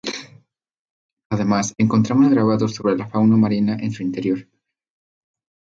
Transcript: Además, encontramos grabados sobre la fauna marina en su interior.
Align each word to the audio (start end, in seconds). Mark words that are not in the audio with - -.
Además, 1.29 1.75
encontramos 1.77 2.31
grabados 2.31 2.73
sobre 2.73 2.97
la 2.97 3.05
fauna 3.07 3.37
marina 3.37 3.77
en 3.79 3.91
su 3.91 4.01
interior. 4.01 4.47